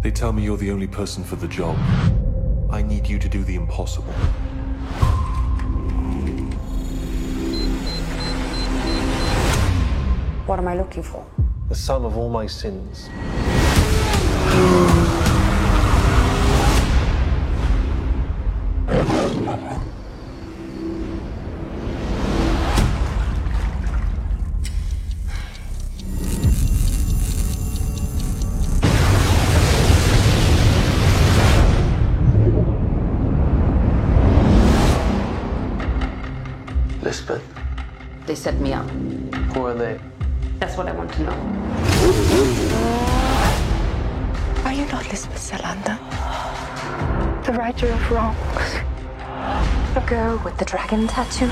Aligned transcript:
They 0.00 0.12
tell 0.12 0.32
me 0.32 0.44
you're 0.44 0.56
the 0.56 0.70
only 0.70 0.86
person 0.86 1.24
for 1.24 1.34
the 1.34 1.48
job. 1.48 1.76
I 2.70 2.82
need 2.82 3.08
you 3.08 3.18
to 3.18 3.28
do 3.28 3.42
the 3.42 3.56
impossible. 3.56 4.12
What 10.46 10.60
am 10.60 10.68
I 10.68 10.76
looking 10.76 11.02
for? 11.02 11.26
The 11.68 11.74
sum 11.74 12.04
of 12.04 12.16
all 12.16 12.30
my 12.30 12.46
sins. 12.46 13.10
Lisbeth, 37.02 37.42
They 38.26 38.34
set 38.34 38.54
me 38.60 38.72
up. 38.72 38.88
who 39.54 39.66
are 39.66 39.74
they? 39.74 39.98
That's 40.58 40.76
what 40.76 40.88
I 40.88 40.92
want 40.92 41.12
to 41.12 41.22
know. 41.22 41.38
Are 44.64 44.72
you 44.72 44.84
not 44.86 45.08
Lisbeth 45.08 45.38
Salander? 45.38 45.96
The 47.44 47.52
righter 47.52 47.88
of 47.88 48.10
wrongs. 48.10 48.72
The 49.94 50.00
girl 50.06 50.40
with 50.44 50.58
the 50.58 50.64
dragon 50.64 51.06
tattoo. 51.06 51.46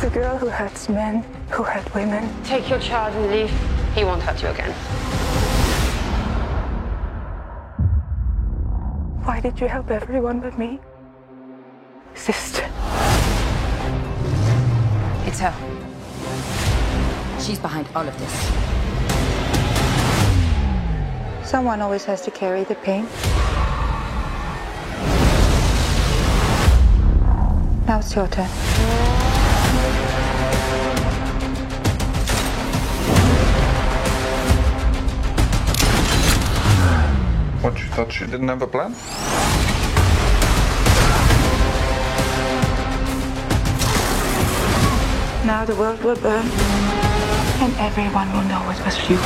The 0.00 0.10
girl 0.10 0.36
who 0.36 0.48
hurts 0.48 0.88
men, 0.88 1.22
who 1.50 1.62
hurt 1.62 1.94
women. 1.94 2.28
Take 2.44 2.68
your 2.68 2.80
child 2.80 3.14
and 3.14 3.30
leave. 3.30 3.50
He 3.94 4.02
won't 4.04 4.22
hurt 4.22 4.42
you 4.42 4.48
again. 4.48 4.72
Why 9.24 9.40
did 9.40 9.60
you 9.60 9.68
help 9.68 9.90
everyone 9.90 10.40
but 10.40 10.58
me? 10.58 10.80
Sister. 12.14 12.68
It's 15.34 15.40
her. 15.40 15.54
She's 17.40 17.58
behind 17.58 17.88
all 17.96 18.06
of 18.06 18.16
this. 18.20 18.32
Someone 21.44 21.80
always 21.80 22.04
has 22.04 22.20
to 22.22 22.30
carry 22.30 22.62
the 22.62 22.76
pain. 22.76 23.08
Now 27.88 27.98
it's 27.98 28.14
your 28.14 28.28
turn. 28.28 28.46
What, 37.60 37.76
you 37.80 37.86
thought 37.86 38.12
she 38.12 38.26
didn't 38.26 38.46
have 38.46 38.62
a 38.62 38.68
plan? 38.68 38.94
Now 45.44 45.62
the 45.66 45.74
world 45.74 46.02
will 46.02 46.16
burn, 46.16 46.46
and 47.60 47.74
everyone 47.76 48.32
will 48.32 48.44
know 48.44 48.62
it 48.70 48.82
was 48.82 48.96
you 49.10 49.16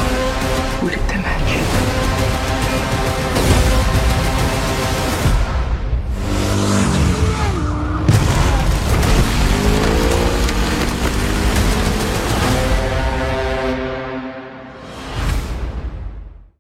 who 0.81 0.91
did 0.91 0.99
the 1.09 1.15
magic. 1.15 2.18